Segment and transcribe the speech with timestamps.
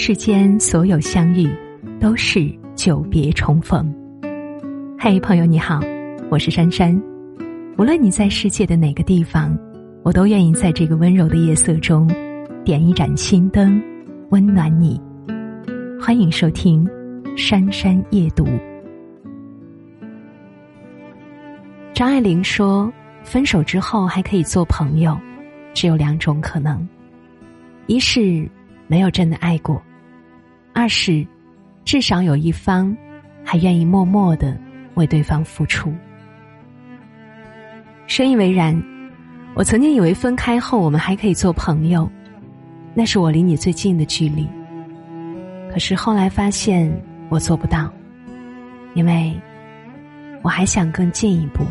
[0.00, 1.50] 世间所有相遇，
[1.98, 3.92] 都是久别重逢。
[4.96, 5.80] 嘿，朋友你好，
[6.30, 6.96] 我是珊珊。
[7.76, 9.58] 无论你在世界的哪个地方，
[10.04, 12.08] 我都愿意在这个温柔的夜色中，
[12.64, 13.82] 点一盏心灯，
[14.30, 15.02] 温暖你。
[16.00, 16.86] 欢迎收听
[17.36, 18.44] 《珊珊夜读》。
[21.92, 22.90] 张爱玲说
[23.24, 25.18] ：“分手之后还可以做朋友，
[25.74, 26.88] 只有两种可能：
[27.88, 28.48] 一是
[28.86, 29.76] 没有真的爱过；
[30.78, 31.26] 二是
[31.84, 32.96] 至少有一方
[33.44, 34.56] 还愿意默默的
[34.94, 35.92] 为对方付出。”
[38.06, 38.80] 深以为然。
[39.54, 42.08] 我曾经以为分开后我们还可以做朋友，
[42.94, 44.46] 那是我离你最近的距离。
[45.72, 46.88] 可是后来发现
[47.28, 47.92] 我做不到，
[48.94, 49.34] 因为
[50.42, 51.64] 我还想更进一步。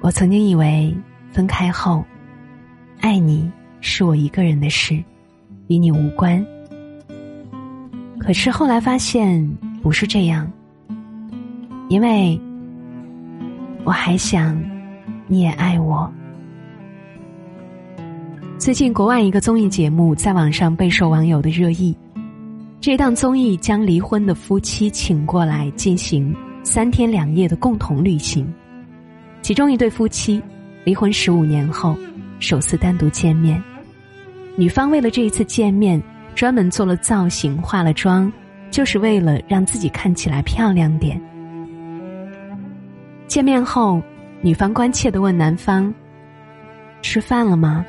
[0.00, 0.96] 我曾经以为
[1.32, 2.04] 分开后，
[3.00, 4.94] 爱你是我一个人的事，
[5.66, 6.46] 与你无关。
[8.28, 9.42] 可是后来发现
[9.82, 10.52] 不是这样，
[11.88, 12.38] 因为
[13.84, 14.62] 我还想
[15.26, 16.12] 你也爱我。
[18.58, 21.96] 最近国外一个综艺节目在网上备受网友的热议，
[22.82, 28.46] 这档综艺将离婚的夫妻请过来进行三天两夜的共同旅行。
[29.40, 30.38] 其中一对夫妻
[30.84, 31.96] 离婚十五年后，
[32.40, 33.58] 首次单独见面。
[34.54, 35.98] 女方为了这一次见面，
[36.38, 38.32] 专门做了造型、化了妆，
[38.70, 41.20] 就是为了让自己看起来漂亮点。
[43.26, 44.00] 见面后，
[44.40, 45.92] 女方关切的问男方
[47.02, 47.84] ：“吃饭了吗？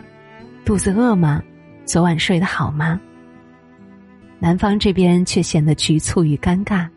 [0.65, 1.43] 肚子饿吗？
[1.85, 2.99] 昨晚睡得好吗？”
[4.41, 6.89] 男方这边却显得局促与尴尬，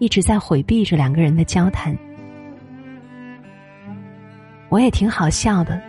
[0.00, 1.96] 一直在回避着两个人的交谈。
[4.68, 5.80] 我也挺好笑的，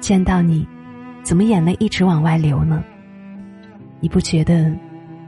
[0.00, 0.66] 见到你，
[1.22, 2.82] 怎么眼泪一直往外流呢？
[4.04, 4.70] 你不觉得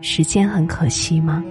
[0.03, 1.43] 时间很可惜吗？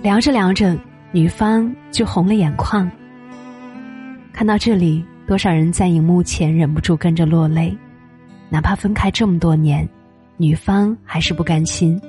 [0.00, 0.78] 聊着聊着，
[1.10, 2.88] 女方就红了眼眶。
[4.32, 7.76] 看到这里，多少人在荧幕前忍不住跟着落泪。
[8.48, 9.88] 哪怕分开这么多年，
[10.36, 12.00] 女方还是不甘心，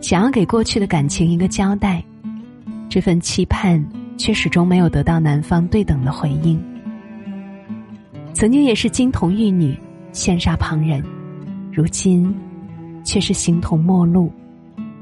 [0.00, 2.02] 想要给过去的感情一个交代。
[2.88, 3.86] 这份期盼。
[4.16, 6.60] 却始终没有得到男方对等的回应。
[8.32, 9.78] 曾经也是金童玉女，
[10.12, 11.00] 羡煞旁人，
[11.78, 12.34] 如今
[13.04, 14.32] 却是形同陌路，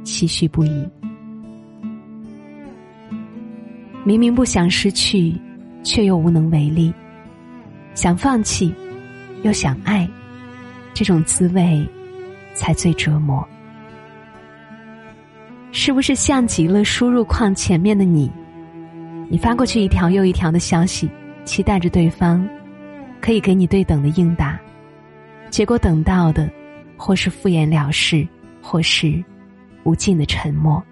[0.05, 0.87] 唏嘘不已。
[4.05, 5.35] 明明不想失去，
[5.83, 6.93] 却又无能为力；
[7.95, 8.75] 想放弃，
[9.43, 10.07] 又想爱，
[10.93, 11.83] 这种滋味
[12.53, 13.43] 才最折磨。
[15.73, 18.31] 是不是像极了输入框前面的你？
[19.31, 21.09] 你发过去一条又一条的消息，
[21.47, 22.47] 期待着对方
[23.19, 24.61] 可以给你对等的应答，
[25.49, 26.47] 结果等到的
[26.97, 28.27] 或是敷衍了事，
[28.63, 29.23] 或是
[29.85, 30.83] 无尽的沉默。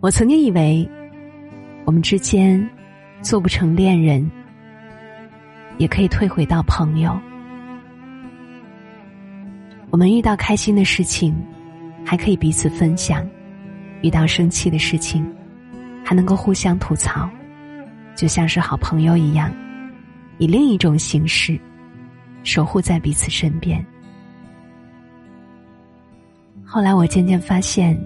[0.00, 0.88] 我曾经以为
[1.84, 2.68] 我们之间
[3.22, 4.30] 做不成恋人，
[5.78, 7.18] 也可以退回到朋友。
[9.90, 11.34] 我们遇到开心的事情，
[12.04, 13.24] 还可以彼此分享；
[14.02, 15.26] 遇到生气的事情。
[16.02, 17.30] 还能够互相吐槽，
[18.16, 19.52] 就像是好朋友一样，
[20.38, 21.60] 以另一种形式
[22.42, 23.84] 守护在彼此身边。
[26.64, 27.98] 后来我渐渐发现，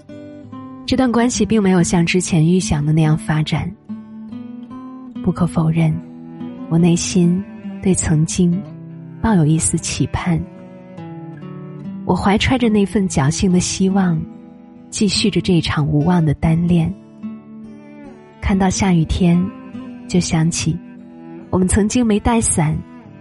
[0.86, 3.70] 这段关系并没有像之前预想的那样发展。
[5.22, 5.94] 不可否认，
[6.68, 7.42] 我内心
[7.82, 8.62] 对曾经
[9.22, 10.38] 抱有一丝期盼，
[12.04, 14.20] 我怀揣着那份侥幸的希望，
[14.90, 16.92] 继续着这场无望的单恋。
[18.40, 19.42] 看到下雨天，
[20.06, 20.78] 就想起
[21.48, 22.76] 我们曾经没带伞，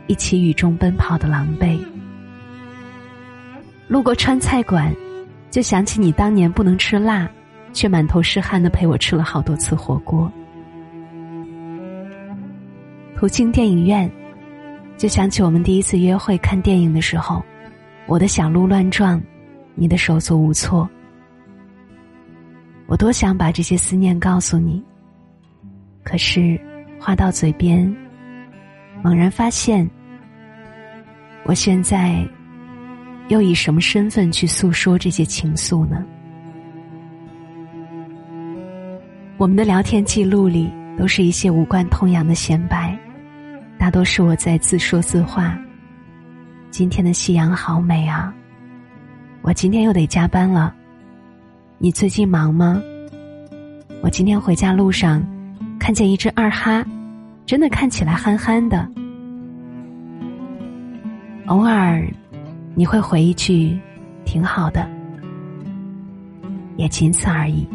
[0.08, 1.80] 一起雨中奔跑的狼狈；
[3.88, 4.94] 路过川菜馆，
[5.50, 7.30] 就想起你当年不能吃辣，
[7.72, 10.30] 却满头是汗的陪我吃了好多次火锅；
[13.16, 14.12] 途经电影院，
[14.98, 17.44] 就想起我们第一次约会看电影的时候，
[18.06, 19.22] 我的小鹿乱撞，
[19.76, 20.90] 你的手足无措。
[22.86, 24.84] 我多想把这些思念告诉你。
[26.04, 26.60] 可是，
[27.00, 27.96] 话到嘴边，
[29.04, 29.88] 猛然发现，
[31.44, 32.26] 我现在
[33.28, 36.06] 又以什么身份去诉说这些情愫呢？
[39.36, 42.98] 我们的聊天记录里都是一些无关痛痒的闲白，
[43.78, 45.60] 大多是我在自说自话。
[46.72, 48.34] 今天的夕阳好美啊！
[49.42, 50.74] 我今天又得加班了，
[51.78, 52.82] 你最近忙吗？
[54.02, 55.22] 我今天回家路上。
[55.78, 56.86] 看见一只二哈，
[57.46, 58.88] 真的看起来憨憨的。
[61.48, 62.08] 偶尔，
[62.74, 63.78] 你会回一句
[64.24, 64.90] “挺好的”，
[66.78, 67.68] 也仅此而已。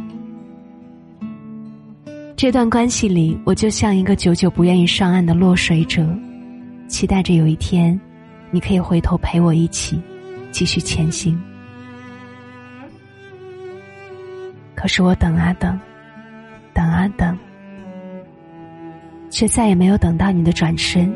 [2.35, 6.09] 这段关系里，我就像一个久久不愿意上岸的落水者，
[6.87, 8.01] 期待着有一天，
[8.51, 10.01] 你可以回头陪我一起
[10.51, 11.39] 继续前行。
[14.75, 15.79] 可是我等啊等，
[16.73, 17.37] 等啊等，
[19.31, 21.13] 却再也没有等到你的转身。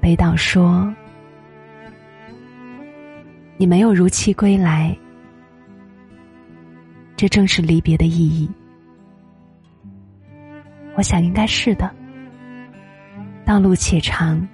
[0.00, 0.92] 北岛说
[3.56, 4.96] ：“你没有如期归来，
[7.16, 8.50] 这正是离别的意义。”
[10.96, 11.90] 我想应该是的。
[13.44, 14.46] 道路且长，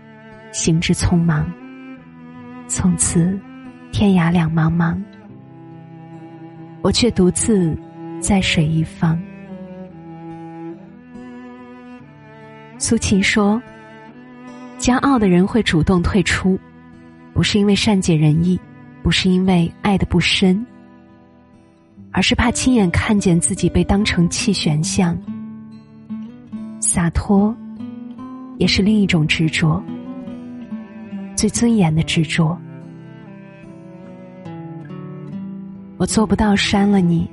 [0.52, 1.50] 行之匆忙。
[2.66, 3.38] 从此，
[3.90, 5.02] 天涯两茫茫，
[6.82, 7.76] 我却独自
[8.20, 9.20] 在水一方。
[12.78, 13.60] 苏秦说。
[14.78, 16.56] 骄傲的人会主动退出，
[17.34, 18.58] 不是因为善解人意，
[19.02, 20.64] 不是因为爱的不深，
[22.12, 25.18] 而是怕亲眼看见自己被当成弃选项。
[26.78, 27.52] 洒脱，
[28.56, 29.82] 也是另一种执着，
[31.34, 32.56] 最尊严的执着。
[35.96, 37.28] 我做不到删了你，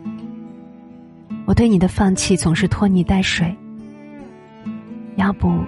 [1.46, 3.56] 我对你的放弃总是拖泥带水。
[5.26, 5.60] 要不。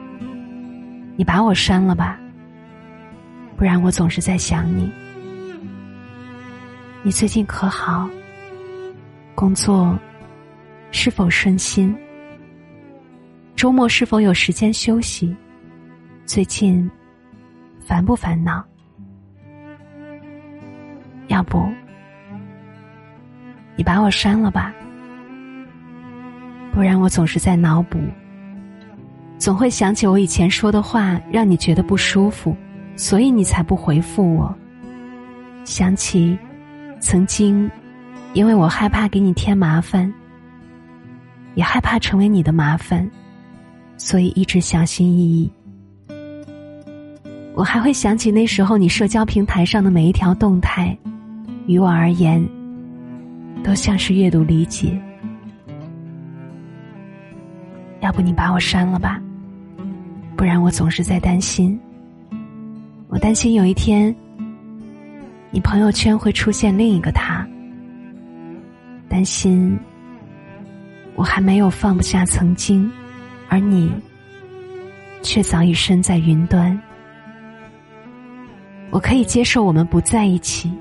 [1.16, 2.20] 你把我删了吧，
[3.56, 4.92] 不然我总是在想你。
[7.02, 8.08] 你最近可好？
[9.34, 9.98] 工作
[10.92, 11.96] 是否顺心？
[13.56, 15.36] 周末是否有时间休息？
[16.24, 16.88] 最近
[17.80, 18.64] 烦不烦恼？
[21.30, 21.68] 要不
[23.76, 24.72] 你把我删了吧，
[26.72, 28.00] 不然我总是在脑补。
[29.38, 32.56] 总会想起我以前说的话，让你觉得不舒服，
[32.96, 34.54] 所以你才不回复我。
[35.64, 36.38] 想起
[37.00, 37.70] 曾经，
[38.34, 40.12] 因为我害怕给你添麻烦，
[41.56, 43.10] 也害怕成为你的麻烦，
[43.96, 45.52] 所以一直小心翼翼。
[47.54, 50.98] 我还会想起那时候你社交平台上的每一条动态，
[51.68, 52.44] 于我而言，
[53.64, 55.00] 都像是阅读理解。
[58.00, 59.22] 要不你把我删了吧。
[60.48, 61.78] 然我总是在担心，
[63.10, 64.16] 我担心有一天，
[65.52, 67.46] 你朋友圈会出现另一个他，
[69.10, 69.78] 担心
[71.16, 72.90] 我还没有放不下曾经，
[73.50, 73.92] 而你
[75.22, 76.80] 却早已身在云端。
[78.90, 80.72] 我可以接受我们不在一起，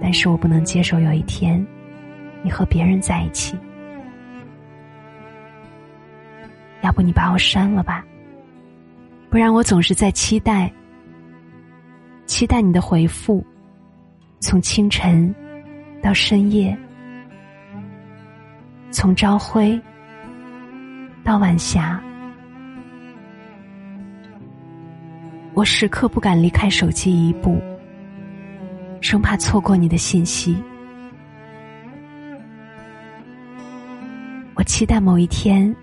[0.00, 1.62] 但是我不能接受有一天，
[2.42, 3.54] 你和别人在一起。
[6.80, 8.02] 要不你把我删了吧。
[9.30, 10.72] 不然我总是在期待，
[12.24, 13.44] 期待你的回复，
[14.40, 15.34] 从清晨
[16.02, 16.76] 到深夜，
[18.90, 19.78] 从朝晖
[21.22, 22.02] 到晚霞，
[25.52, 27.60] 我时刻不敢离开手机一步，
[29.02, 30.56] 生怕错过你的信息。
[34.54, 35.74] 我期待某一天，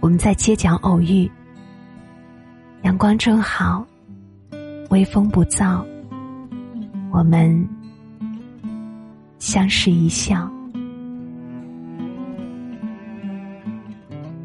[0.00, 1.28] 我们在街角偶遇。
[2.82, 3.84] 阳光正好，
[4.90, 5.84] 微风不燥，
[7.10, 7.68] 我们
[9.38, 10.50] 相视一笑。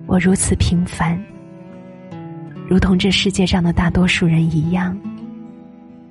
[0.07, 1.19] 我如此平凡，
[2.67, 4.97] 如同这世界上的大多数人一样，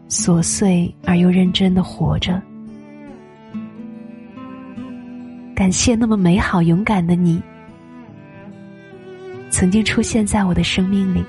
[0.08, 2.40] 琐碎而又认真的活着。
[5.54, 7.40] 感谢那么美好勇敢的你，
[9.50, 11.22] 曾经出现在我的生命里。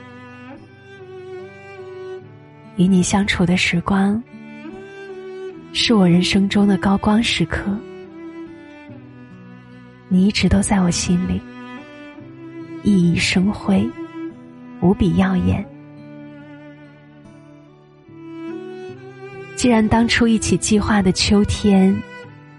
[2.75, 4.21] 与你相处的时光，
[5.73, 7.61] 是我人生中的高光时刻。
[10.07, 11.41] 你一直都在我心里，
[12.83, 13.87] 熠熠生辉，
[14.81, 15.63] 无比耀眼。
[19.55, 21.95] 既然当初一起计划的秋天，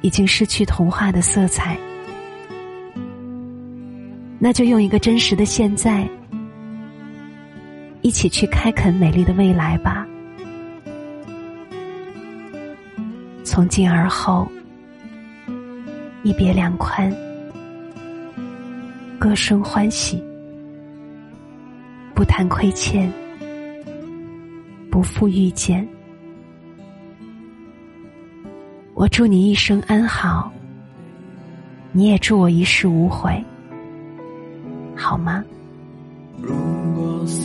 [0.01, 1.77] 已经失去童话的色彩，
[4.39, 6.09] 那就用一个真实的现在。
[8.05, 10.07] 一起去开垦美丽的未来吧。
[13.43, 14.47] 从今而后，
[16.23, 17.11] 一别两宽，
[19.19, 20.23] 歌声欢喜，
[22.15, 23.11] 不谈亏欠，
[24.91, 25.89] 不负遇见。
[28.93, 30.53] 我祝你一生安好，
[31.91, 33.43] 你也祝我一世无悔，
[34.95, 35.43] 好吗？